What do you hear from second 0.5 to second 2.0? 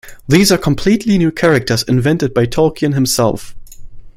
are completely new characters